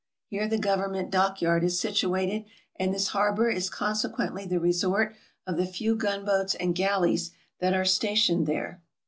[0.29, 5.13] Here the government dock yard is situated, and this harbor is conse quently the resort
[5.45, 8.81] of the few gun boats and galleys that are stationed here.